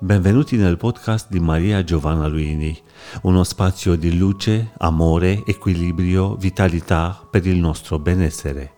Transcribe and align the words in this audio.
Benvenuti 0.00 0.56
nel 0.56 0.76
podcast 0.76 1.30
di 1.30 1.38
Maria 1.38 1.84
Giovanna 1.84 2.26
Luini, 2.26 2.76
uno 3.22 3.44
spazio 3.44 3.94
di 3.94 4.18
luce, 4.18 4.72
amore, 4.78 5.44
equilibrio, 5.46 6.34
vitalità 6.34 7.24
per 7.30 7.46
il 7.46 7.56
nostro 7.58 8.00
benessere. 8.00 8.72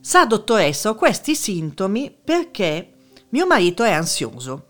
Sa, 0.00 0.24
dottoressa, 0.24 0.88
ho 0.88 0.94
questi 0.94 1.34
sintomi 1.34 2.10
perché 2.24 2.94
mio 3.28 3.46
marito 3.46 3.84
è 3.84 3.92
ansioso. 3.92 4.64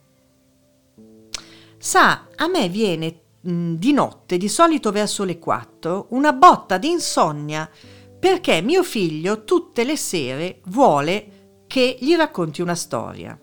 Sa, 1.79 2.27
a 2.35 2.49
me 2.49 2.69
viene 2.69 3.21
mh, 3.41 3.75
di 3.75 3.93
notte, 3.93 4.39
di 4.39 4.49
solito 4.49 4.91
verso 4.91 5.23
le 5.23 5.39
4, 5.39 6.09
una 6.11 6.33
botta 6.33 6.79
di 6.79 6.91
insonnia 6.91 7.71
perché 8.19 8.61
mio 8.61 8.83
figlio 8.83 9.45
tutte 9.45 9.85
le 9.85 9.97
sere 9.97 10.61
vuole 10.65 11.38
che 11.69 11.97
gli 12.01 12.17
racconti 12.17 12.61
una 12.63 12.75
storia. 12.75 13.39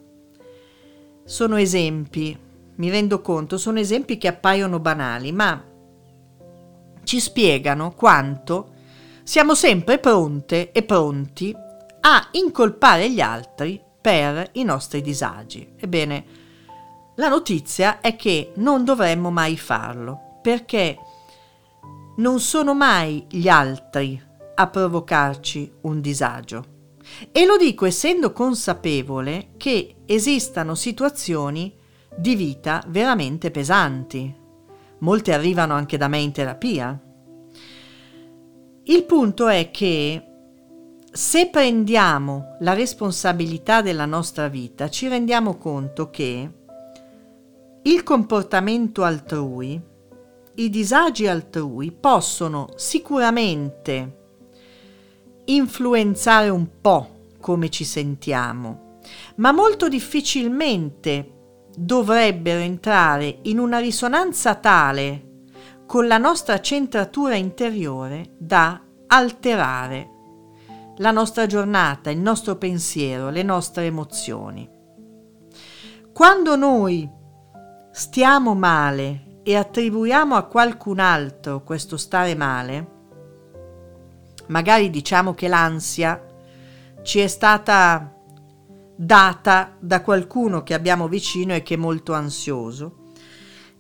Sono 1.24 1.56
esempi, 1.56 2.38
mi 2.76 2.90
rendo 2.90 3.22
conto, 3.22 3.58
sono 3.58 3.80
esempi 3.80 4.18
che 4.18 4.28
appaiono 4.28 4.80
banali, 4.80 5.32
ma 5.32 5.64
ci 7.06 7.20
spiegano 7.22 7.94
quanto 7.94 8.74
siamo 9.24 9.56
sempre 9.56 10.00
pronte 10.00 10.72
e 10.74 10.84
pronti 10.84 11.56
a 12.02 12.28
incolpare 12.32 13.10
gli 13.10 13.22
altri 13.22 13.82
per 14.02 14.50
i 14.54 14.64
nostri 14.64 15.02
disagi. 15.02 15.74
Ebbene, 15.78 16.26
la 17.16 17.30
notizia 17.30 18.02
è 18.02 18.16
che 18.16 18.52
non 18.56 18.84
dovremmo 18.84 19.32
mai 19.32 19.56
farlo, 19.58 20.40
perché 20.42 20.98
non 22.18 22.40
sono 22.40 22.74
mai 22.74 23.26
gli 23.30 23.48
altri 23.48 24.22
a 24.56 24.68
provocarci 24.68 25.74
un 25.82 26.02
disagio. 26.02 26.75
E 27.32 27.46
lo 27.46 27.58
dico 27.58 27.86
essendo 27.86 28.32
consapevole 28.32 29.50
che 29.58 29.96
esistano 30.06 30.76
situazioni 30.76 31.74
di 32.16 32.36
vita 32.36 32.84
veramente 32.88 33.52
pesanti. 33.52 34.34
Molte 35.00 35.34
arrivano 35.34 35.74
anche 35.74 35.98
da 35.98 36.08
me 36.08 36.20
in 36.20 36.32
terapia. 36.32 37.00
Il 38.84 39.04
punto 39.04 39.48
è 39.48 39.72
che 39.72 40.24
se 41.12 41.48
prendiamo 41.48 42.58
la 42.60 42.74
responsabilità 42.74 43.82
della 43.82 44.06
nostra 44.06 44.48
vita, 44.48 44.90
ci 44.90 45.08
rendiamo 45.08 45.58
conto 45.58 46.10
che 46.10 46.52
il 47.82 48.04
comportamento 48.04 49.04
altrui, 49.04 49.82
i 50.56 50.70
disagi 50.70 51.28
altrui 51.28 51.92
possono 51.92 52.70
sicuramente 52.76 54.25
influenzare 55.46 56.50
un 56.50 56.68
po' 56.82 57.28
come 57.40 57.70
ci 57.70 57.84
sentiamo, 57.84 59.00
ma 59.36 59.52
molto 59.52 59.88
difficilmente 59.88 61.32
dovrebbero 61.78 62.60
entrare 62.60 63.40
in 63.44 63.60
una 63.60 63.80
risonanza 63.80 64.56
tale 64.56 65.24
con 65.86 66.08
la 66.08 66.18
nostra 66.18 66.60
centratura 66.60 67.36
interiore 67.36 68.34
da 68.38 68.82
alterare 69.08 70.10
la 70.98 71.12
nostra 71.12 71.46
giornata, 71.46 72.10
il 72.10 72.20
nostro 72.20 72.56
pensiero, 72.56 73.30
le 73.30 73.44
nostre 73.44 73.86
emozioni. 73.86 74.68
Quando 76.14 76.56
noi 76.56 77.08
stiamo 77.92 78.56
male 78.56 79.42
e 79.44 79.56
attribuiamo 79.56 80.36
a 80.36 80.44
qualcun 80.44 81.00
altro 81.00 81.64
questo 81.64 81.98
stare 81.98 82.34
male, 82.36 82.94
magari 84.48 84.90
diciamo 84.90 85.34
che 85.34 85.48
l'ansia 85.48 86.24
ci 87.04 87.20
è 87.20 87.28
stata 87.28 88.14
data 88.96 89.76
da 89.80 90.02
qualcuno 90.02 90.64
che 90.64 90.74
abbiamo 90.74 91.08
vicino 91.08 91.54
e 91.54 91.64
che 91.64 91.74
è 91.74 91.78
molto 91.78 92.14
ansioso, 92.14 93.04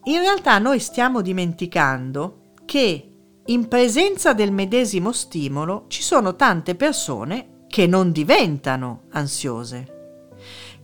in 0.05 0.19
realtà 0.19 0.59
noi 0.59 0.79
stiamo 0.79 1.21
dimenticando 1.21 2.41
che 2.65 3.11
in 3.45 3.67
presenza 3.67 4.33
del 4.33 4.51
medesimo 4.51 5.11
stimolo 5.11 5.85
ci 5.87 6.01
sono 6.01 6.35
tante 6.35 6.75
persone 6.75 7.63
che 7.67 7.87
non 7.87 8.11
diventano 8.11 9.03
ansiose, 9.11 10.35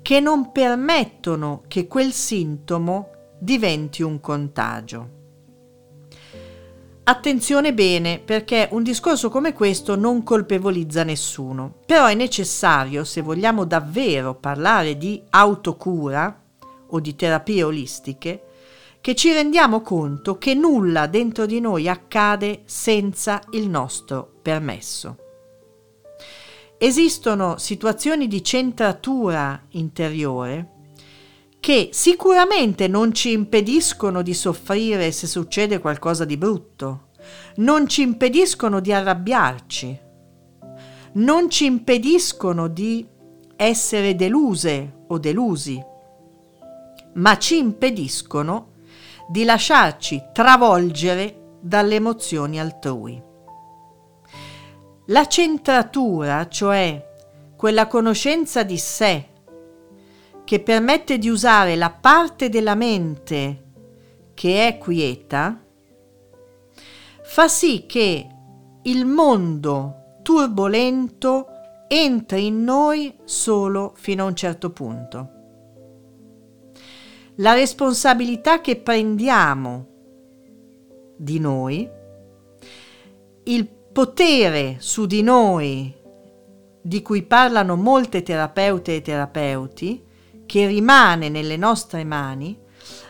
che 0.01 0.19
non 0.19 0.51
permettono 0.51 1.63
che 1.67 1.87
quel 1.87 2.11
sintomo 2.11 3.09
diventi 3.39 4.03
un 4.03 4.19
contagio. 4.19 5.20
Attenzione 7.11 7.73
bene 7.73 8.19
perché 8.19 8.69
un 8.71 8.83
discorso 8.83 9.29
come 9.29 9.51
questo 9.51 9.97
non 9.97 10.23
colpevolizza 10.23 11.03
nessuno, 11.03 11.79
però 11.85 12.05
è 12.05 12.13
necessario 12.13 13.03
se 13.03 13.19
vogliamo 13.19 13.65
davvero 13.65 14.33
parlare 14.33 14.95
di 14.95 15.21
autocura 15.31 16.41
o 16.87 16.99
di 17.01 17.13
terapie 17.13 17.63
olistiche, 17.63 18.43
che 19.01 19.13
ci 19.13 19.33
rendiamo 19.33 19.81
conto 19.81 20.37
che 20.37 20.53
nulla 20.53 21.07
dentro 21.07 21.45
di 21.45 21.59
noi 21.59 21.89
accade 21.89 22.61
senza 22.63 23.41
il 23.51 23.67
nostro 23.67 24.35
permesso. 24.41 25.17
Esistono 26.77 27.57
situazioni 27.57 28.29
di 28.29 28.41
centratura 28.41 29.61
interiore 29.71 30.79
che 31.61 31.89
sicuramente 31.93 32.87
non 32.87 33.13
ci 33.13 33.31
impediscono 33.31 34.23
di 34.23 34.33
soffrire 34.33 35.11
se 35.11 35.27
succede 35.27 35.79
qualcosa 35.79 36.25
di 36.25 36.35
brutto, 36.35 37.09
non 37.57 37.87
ci 37.87 38.01
impediscono 38.01 38.79
di 38.79 38.91
arrabbiarci, 38.91 39.99
non 41.13 41.51
ci 41.51 41.65
impediscono 41.65 42.67
di 42.67 43.07
essere 43.55 44.15
deluse 44.15 45.03
o 45.07 45.19
delusi, 45.19 45.79
ma 47.13 47.37
ci 47.37 47.57
impediscono 47.59 48.71
di 49.29 49.43
lasciarci 49.43 50.29
travolgere 50.33 51.57
dalle 51.61 51.93
emozioni 51.93 52.59
altrui. 52.59 53.21
La 55.05 55.27
centratura, 55.27 56.47
cioè 56.47 57.07
quella 57.55 57.85
conoscenza 57.85 58.63
di 58.63 58.79
sé 58.79 59.30
che 60.51 60.59
permette 60.59 61.17
di 61.17 61.29
usare 61.29 61.77
la 61.77 61.89
parte 61.89 62.49
della 62.49 62.75
mente 62.75 63.63
che 64.33 64.67
è 64.67 64.77
quieta, 64.77 65.63
fa 67.23 67.47
sì 67.47 67.85
che 67.87 68.27
il 68.81 69.05
mondo 69.05 70.17
turbolento 70.23 71.47
entri 71.87 72.47
in 72.47 72.65
noi 72.65 73.15
solo 73.23 73.93
fino 73.95 74.25
a 74.25 74.27
un 74.27 74.35
certo 74.35 74.71
punto. 74.71 75.29
La 77.35 77.53
responsabilità 77.53 78.59
che 78.59 78.75
prendiamo 78.75 79.87
di 81.15 81.39
noi, 81.39 81.89
il 83.43 83.67
potere 83.67 84.75
su 84.79 85.05
di 85.05 85.21
noi 85.21 85.95
di 86.81 87.01
cui 87.01 87.23
parlano 87.23 87.77
molte 87.77 88.21
terapeute 88.21 88.97
e 88.97 89.01
terapeuti, 89.01 90.09
che 90.51 90.67
rimane 90.67 91.29
nelle 91.29 91.55
nostre 91.55 92.03
mani, 92.03 92.59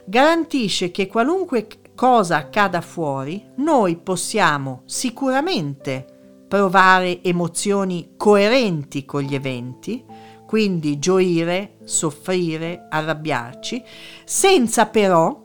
garantisce 0.05 0.91
che 0.91 1.07
qualunque 1.07 1.65
cosa 1.95 2.35
accada 2.35 2.81
fuori, 2.81 3.43
noi 3.55 3.95
possiamo 3.95 4.83
sicuramente 4.85 6.45
provare 6.47 7.23
emozioni 7.23 8.11
coerenti 8.15 9.05
con 9.05 9.23
gli 9.23 9.33
eventi, 9.33 10.05
quindi 10.45 10.99
gioire, 10.99 11.77
soffrire, 11.83 12.85
arrabbiarci, 12.87 13.83
senza 14.23 14.85
però 14.85 15.43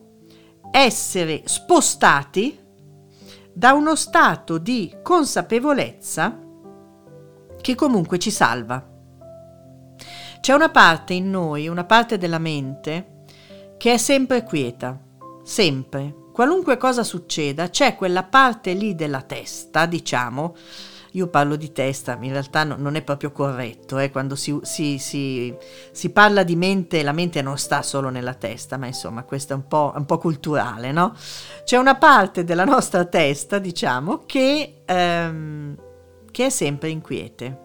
essere 0.71 1.45
spostati 1.47 2.59
da 3.55 3.73
uno 3.73 3.95
stato 3.95 4.59
di 4.59 4.95
consapevolezza 5.03 6.43
che 7.59 7.75
comunque 7.75 8.19
ci 8.19 8.31
salva. 8.31 8.96
C'è 10.47 10.53
una 10.53 10.69
parte 10.69 11.13
in 11.13 11.29
noi, 11.29 11.67
una 11.67 11.83
parte 11.83 12.19
della 12.19 12.39
mente, 12.39 13.25
che 13.79 13.95
è 13.95 13.97
sempre 13.97 14.45
quieta, 14.45 14.97
sempre. 15.43 16.15
Qualunque 16.33 16.77
cosa 16.77 17.03
succeda, 17.03 17.69
c'è 17.69 17.97
quella 17.97 18.23
parte 18.23 18.73
lì 18.73 18.95
della 18.95 19.23
testa, 19.23 19.87
diciamo, 19.87 20.55
io 21.15 21.27
parlo 21.27 21.57
di 21.57 21.73
testa, 21.73 22.17
in 22.21 22.31
realtà 22.31 22.63
no, 22.63 22.77
non 22.79 22.95
è 22.95 23.03
proprio 23.03 23.33
corretto, 23.33 23.99
eh, 23.99 24.13
quando 24.13 24.37
si, 24.37 24.57
si, 24.63 24.99
si, 24.99 25.53
si, 25.91 26.11
parla 26.11 26.45
di 26.45 26.55
mente, 26.55 27.03
la 27.03 27.11
mente 27.11 27.43
non 27.43 27.59
sta 27.59 27.83
solo 27.83 28.09
nella 28.09 28.35
testa, 28.35 28.77
ma 28.77 28.87
insomma 28.87 29.25
questo 29.25 29.53
è 29.53 29.57
un 29.57 29.67
po', 29.67 29.95
un 29.97 30.05
po 30.05 30.19
culturale, 30.19 30.93
no? 30.93 31.13
C'è 31.65 31.77
una 31.77 31.97
parte 31.97 32.45
della 32.45 32.65
nostra 32.65 33.05
testa, 33.07 33.59
diciamo, 33.59 34.23
che, 34.27 34.83
ehm, 34.85 35.77
che 36.31 36.47
è 36.47 36.51
sempre 36.51 36.91
inquiete 36.91 37.65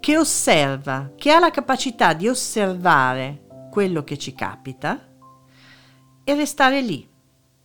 che 0.00 0.16
osserva, 0.16 1.12
che 1.16 1.30
ha 1.30 1.38
la 1.38 1.50
capacità 1.50 2.12
di 2.12 2.28
osservare 2.28 3.46
quello 3.70 4.04
che 4.04 4.18
ci 4.18 4.34
capita 4.34 5.06
e 6.24 6.34
restare 6.34 6.80
lì 6.80 7.08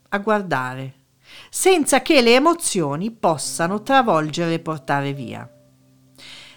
a 0.10 0.18
guardare, 0.20 0.94
senza 1.50 2.02
che 2.02 2.22
le 2.22 2.36
emozioni 2.36 3.12
possano 3.12 3.82
travolgere 3.82 4.54
e 4.54 4.60
portare 4.60 5.14
via. 5.14 5.50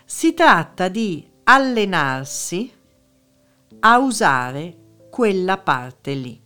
Si 0.05 0.35
tratta 0.35 0.89
di 0.89 1.29
allenarsi 1.45 2.73
a 3.81 3.99
usare 3.99 4.77
quella 5.11 5.59
parte 5.59 6.15
lì. 6.15 6.41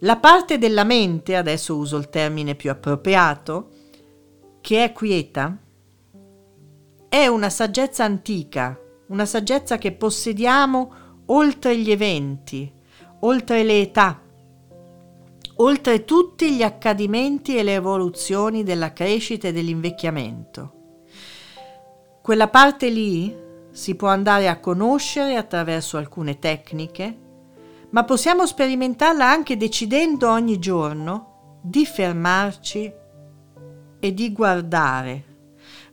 La 0.00 0.16
parte 0.16 0.58
della 0.58 0.84
mente, 0.84 1.36
adesso 1.36 1.76
uso 1.76 1.96
il 1.96 2.08
termine 2.08 2.54
più 2.54 2.70
appropriato, 2.70 3.70
che 4.60 4.84
è 4.84 4.92
quieta, 4.92 5.56
è 7.10 7.26
una 7.26 7.50
saggezza 7.50 8.04
antica, 8.04 8.78
una 9.08 9.26
saggezza 9.26 9.78
che 9.78 9.90
possediamo 9.90 10.92
oltre 11.26 11.76
gli 11.76 11.90
eventi, 11.90 12.72
oltre 13.22 13.64
le 13.64 13.80
età, 13.80 14.20
oltre 15.56 16.04
tutti 16.04 16.54
gli 16.54 16.62
accadimenti 16.62 17.56
e 17.56 17.64
le 17.64 17.74
evoluzioni 17.74 18.62
della 18.62 18.92
crescita 18.92 19.48
e 19.48 19.52
dell'invecchiamento. 19.52 20.74
Quella 22.22 22.46
parte 22.46 22.88
lì 22.88 23.36
si 23.72 23.96
può 23.96 24.06
andare 24.06 24.48
a 24.48 24.60
conoscere 24.60 25.34
attraverso 25.34 25.96
alcune 25.96 26.38
tecniche, 26.38 27.18
ma 27.90 28.04
possiamo 28.04 28.46
sperimentarla 28.46 29.28
anche 29.28 29.56
decidendo 29.56 30.30
ogni 30.30 30.60
giorno 30.60 31.58
di 31.60 31.84
fermarci 31.84 32.92
e 33.98 34.14
di 34.14 34.32
guardare, 34.32 35.24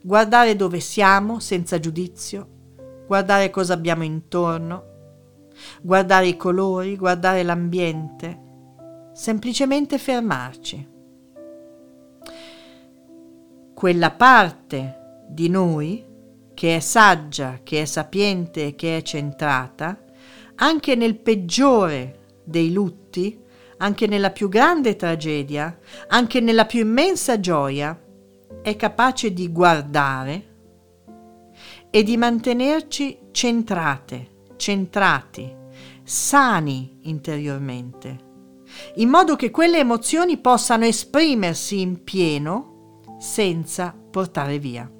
guardare 0.02 0.56
dove 0.56 0.80
siamo 0.80 1.40
senza 1.40 1.78
giudizio, 1.78 2.48
guardare 3.06 3.50
cosa 3.50 3.74
abbiamo 3.74 4.04
intorno, 4.04 4.84
guardare 5.82 6.28
i 6.28 6.36
colori, 6.36 6.96
guardare 6.96 7.42
l'ambiente, 7.42 8.38
semplicemente 9.12 9.98
fermarci. 9.98 10.88
Quella 13.74 14.10
parte 14.10 15.24
di 15.28 15.48
noi 15.48 16.04
che 16.54 16.76
è 16.76 16.80
saggia, 16.80 17.60
che 17.62 17.82
è 17.82 17.84
sapiente, 17.84 18.74
che 18.74 18.96
è 18.96 19.02
centrata, 19.02 19.96
anche 20.56 20.96
nel 20.96 21.16
peggiore 21.16 22.40
dei 22.42 22.72
lutti, 22.72 23.40
anche 23.76 24.08
nella 24.08 24.30
più 24.30 24.48
grande 24.48 24.96
tragedia, 24.96 25.78
anche 26.08 26.40
nella 26.40 26.66
più 26.66 26.80
immensa 26.80 27.38
gioia, 27.38 27.96
è 28.62 28.76
capace 28.76 29.32
di 29.32 29.50
guardare 29.50 30.46
e 31.90 32.02
di 32.02 32.16
mantenerci 32.16 33.18
centrate, 33.30 34.44
centrati, 34.56 35.54
sani 36.02 36.98
interiormente, 37.02 38.26
in 38.96 39.08
modo 39.08 39.36
che 39.36 39.50
quelle 39.50 39.78
emozioni 39.78 40.38
possano 40.38 40.84
esprimersi 40.84 41.80
in 41.80 42.04
pieno 42.04 43.00
senza 43.18 43.94
portare 44.10 44.58
via. 44.58 44.90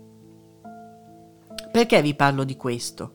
Perché 1.70 2.02
vi 2.02 2.14
parlo 2.14 2.44
di 2.44 2.56
questo? 2.56 3.14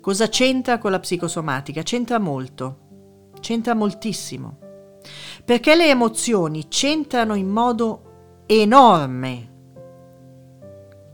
Cosa 0.00 0.28
c'entra 0.28 0.78
con 0.78 0.90
la 0.90 0.98
psicosomatica? 0.98 1.82
C'entra 1.82 2.18
molto, 2.18 3.30
c'entra 3.40 3.74
moltissimo. 3.74 4.58
Perché 5.44 5.74
le 5.74 5.88
emozioni 5.88 6.68
c'entrano 6.68 7.34
in 7.34 7.48
modo 7.48 8.42
enorme 8.46 9.53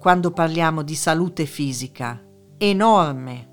quando 0.00 0.31
parliamo 0.31 0.81
di 0.81 0.94
salute 0.94 1.44
fisica, 1.44 2.19
enorme 2.56 3.49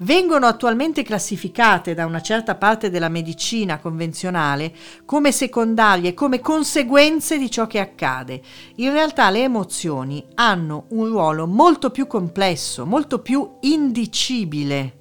vengono 0.00 0.44
attualmente 0.44 1.02
classificate 1.02 1.94
da 1.94 2.04
una 2.04 2.20
certa 2.20 2.54
parte 2.56 2.90
della 2.90 3.08
medicina 3.08 3.78
convenzionale 3.78 4.74
come 5.06 5.32
secondarie, 5.32 6.12
come 6.12 6.40
conseguenze 6.40 7.38
di 7.38 7.50
ciò 7.50 7.66
che 7.66 7.78
accade. 7.78 8.42
In 8.76 8.92
realtà 8.92 9.30
le 9.30 9.42
emozioni 9.42 10.22
hanno 10.34 10.84
un 10.90 11.06
ruolo 11.06 11.46
molto 11.46 11.90
più 11.90 12.06
complesso, 12.06 12.84
molto 12.84 13.20
più 13.20 13.56
indicibile, 13.60 14.98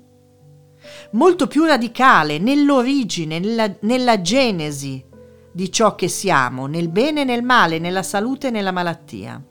molto 1.11 1.47
più 1.47 1.65
radicale 1.65 2.37
nell'origine, 2.37 3.39
nella, 3.39 3.69
nella 3.81 4.21
genesi 4.21 5.05
di 5.51 5.69
ciò 5.73 5.95
che 5.95 6.07
siamo, 6.07 6.67
nel 6.67 6.87
bene 6.87 7.21
e 7.21 7.25
nel 7.25 7.43
male, 7.43 7.79
nella 7.79 8.03
salute 8.03 8.47
e 8.47 8.51
nella 8.51 8.71
malattia. 8.71 9.43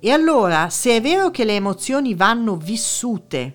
E 0.00 0.10
allora, 0.12 0.70
se 0.70 0.96
è 0.96 1.00
vero 1.00 1.30
che 1.30 1.44
le 1.44 1.56
emozioni 1.56 2.14
vanno 2.14 2.56
vissute, 2.56 3.52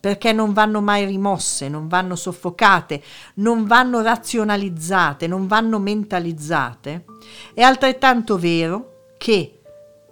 perché 0.00 0.32
non 0.32 0.52
vanno 0.52 0.80
mai 0.80 1.04
rimosse, 1.04 1.68
non 1.68 1.86
vanno 1.86 2.16
soffocate, 2.16 3.02
non 3.36 3.66
vanno 3.66 4.02
razionalizzate, 4.02 5.26
non 5.26 5.46
vanno 5.46 5.78
mentalizzate, 5.78 7.04
è 7.54 7.62
altrettanto 7.62 8.36
vero 8.36 9.14
che, 9.16 9.60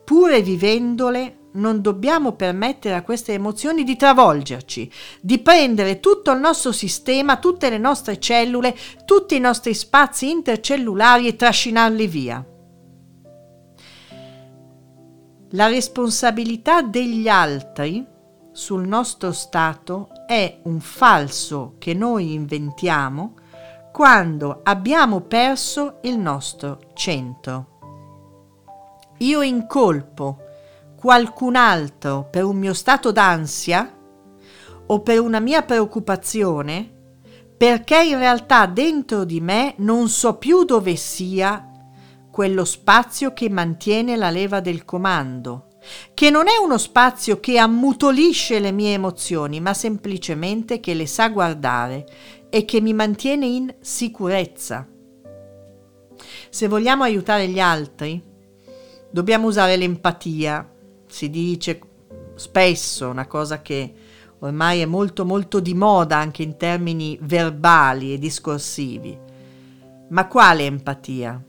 pure 0.05 0.43
vivendole, 0.43 1.39
non 1.55 1.81
dobbiamo 1.81 2.33
permettere 2.33 2.95
a 2.95 3.03
queste 3.03 3.33
emozioni 3.33 3.85
di 3.85 3.97
travolgerci, 3.97 4.91
di 5.21 5.39
prendere 5.39 6.01
tutto 6.01 6.33
il 6.33 6.41
nostro 6.41 6.73
sistema, 6.73 7.37
tutte 7.37 7.71
le 7.71 7.79
nostre 7.79 8.19
cellule, 8.19 8.77
tutti 9.05 9.37
i 9.37 9.41
nostri 9.41 9.75
spazi 9.75 10.31
intercellulari 10.31 11.29
e 11.29 11.37
trascinarli 11.37 12.07
via. 12.07 12.45
La 15.55 15.69
responsabilità 15.69 16.83
degli 16.83 17.29
altri 17.29 18.05
sul 18.51 18.89
nostro 18.89 19.31
stato 19.31 20.09
è 20.27 20.59
un 20.65 20.81
falso 20.81 21.77
che 21.79 21.95
noi 21.95 22.33
inventiamo 22.33 23.35
quando 23.93 24.63
abbiamo 24.65 25.21
perso 25.21 25.99
il 26.03 26.19
nostro 26.19 26.91
centro. 26.95 27.79
Io 29.19 29.43
incolpo 29.43 30.39
qualcun 30.97 31.55
altro 31.55 32.27
per 32.29 32.43
un 32.43 32.57
mio 32.57 32.75
stato 32.75 33.13
d'ansia 33.13 33.97
o 34.87 35.01
per 35.03 35.21
una 35.21 35.39
mia 35.39 35.63
preoccupazione 35.63 36.91
perché 37.57 38.03
in 38.03 38.19
realtà 38.19 38.67
dentro 38.67 39.23
di 39.23 39.41
me 39.41 39.75
non 39.77 40.09
so 40.09 40.37
più 40.37 40.65
dove 40.65 40.97
sia 40.97 41.71
quello 42.35 42.65
spazio 42.65 43.33
che 43.33 43.49
mantiene 43.49 44.17
la 44.17 44.29
leva 44.29 44.59
del 44.59 44.85
comando 44.85 45.69
che 46.15 46.31
non 46.31 46.49
è 46.49 46.57
uno 46.61 46.79
spazio 46.79 47.39
che 47.39 47.59
ammutolisce 47.59 48.59
le 48.59 48.73
mie 48.73 48.95
emozioni, 48.95 49.61
ma 49.61 49.73
semplicemente 49.73 50.81
che 50.81 50.95
le 50.95 51.07
sa 51.07 51.29
guardare 51.29 52.05
e 52.51 52.65
che 52.65 52.81
mi 52.81 52.93
mantiene 52.93 53.47
in 53.47 53.73
sicurezza. 53.79 54.85
Se 56.51 56.67
vogliamo 56.67 57.05
aiutare 57.05 57.47
gli 57.47 57.61
altri, 57.61 58.21
dobbiamo 59.13 59.47
usare 59.47 59.77
l'empatia. 59.77 60.69
Si 61.07 61.31
dice 61.31 61.79
spesso 62.35 63.11
una 63.11 63.29
cosa 63.29 63.63
che 63.63 63.95
ormai 64.41 64.81
è 64.81 64.87
molto 64.87 65.25
molto 65.25 65.61
di 65.61 65.75
moda 65.75 66.17
anche 66.17 66.43
in 66.43 66.57
termini 66.57 67.17
verbali 67.23 68.13
e 68.13 68.19
discorsivi. 68.19 69.17
Ma 70.09 70.27
quale 70.27 70.65
empatia? 70.65 71.41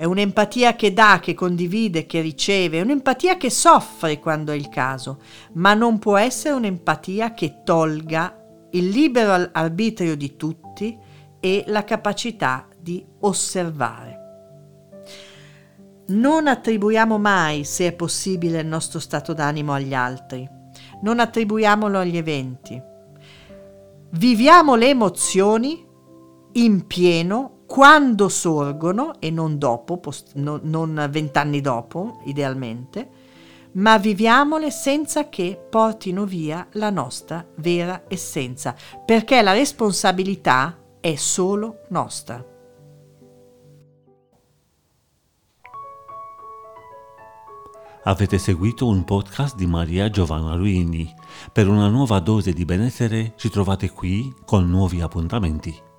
È 0.00 0.06
un'empatia 0.06 0.76
che 0.76 0.94
dà, 0.94 1.20
che 1.20 1.34
condivide, 1.34 2.06
che 2.06 2.22
riceve, 2.22 2.78
è 2.78 2.80
un'empatia 2.80 3.36
che 3.36 3.50
soffre 3.50 4.18
quando 4.18 4.50
è 4.50 4.54
il 4.54 4.70
caso, 4.70 5.20
ma 5.52 5.74
non 5.74 5.98
può 5.98 6.16
essere 6.16 6.54
un'empatia 6.54 7.34
che 7.34 7.60
tolga 7.64 8.34
il 8.70 8.88
libero 8.88 9.50
arbitrio 9.52 10.16
di 10.16 10.36
tutti 10.36 10.98
e 11.38 11.64
la 11.66 11.84
capacità 11.84 12.66
di 12.80 13.04
osservare. 13.18 14.18
Non 16.06 16.46
attribuiamo 16.46 17.18
mai, 17.18 17.64
se 17.64 17.88
è 17.88 17.92
possibile, 17.92 18.60
il 18.60 18.66
nostro 18.66 19.00
stato 19.00 19.34
d'animo 19.34 19.74
agli 19.74 19.92
altri, 19.92 20.48
non 21.02 21.20
attribuiamolo 21.20 21.98
agli 21.98 22.16
eventi. 22.16 22.82
Viviamo 24.12 24.76
le 24.76 24.88
emozioni 24.88 25.86
in 26.52 26.86
pieno 26.86 27.59
quando 27.70 28.28
sorgono 28.28 29.20
e 29.20 29.30
non 29.30 29.56
dopo, 29.56 29.98
post, 29.98 30.32
no, 30.34 30.58
non 30.60 31.06
vent'anni 31.08 31.60
dopo, 31.60 32.20
idealmente, 32.24 33.08
ma 33.74 33.96
viviamole 33.96 34.72
senza 34.72 35.28
che 35.28 35.56
portino 35.70 36.24
via 36.24 36.66
la 36.72 36.90
nostra 36.90 37.46
vera 37.58 38.06
essenza, 38.08 38.74
perché 39.06 39.40
la 39.40 39.52
responsabilità 39.52 40.76
è 40.98 41.14
solo 41.14 41.82
nostra. 41.90 42.44
Avete 48.02 48.38
seguito 48.38 48.88
un 48.88 49.04
podcast 49.04 49.54
di 49.54 49.68
Maria 49.68 50.10
Giovanna 50.10 50.56
Luini. 50.56 51.14
Per 51.52 51.68
una 51.68 51.86
nuova 51.86 52.18
dose 52.18 52.52
di 52.52 52.64
benessere 52.64 53.34
ci 53.36 53.48
trovate 53.48 53.90
qui 53.90 54.34
con 54.44 54.68
nuovi 54.68 55.00
appuntamenti. 55.00 55.89